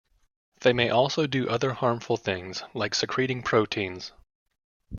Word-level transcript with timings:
They 0.61 0.73
may 0.73 0.89
also 0.89 1.27
do 1.27 1.47
other 1.47 1.73
harmful 1.73 2.17
things, 2.17 2.63
like 2.73 2.95
secreting 2.95 3.43
proteins. 3.43 4.13